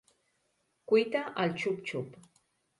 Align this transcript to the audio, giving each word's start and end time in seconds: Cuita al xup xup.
Cuita 0.93 1.23
al 1.45 1.55
xup 1.61 1.87
xup. 1.93 2.21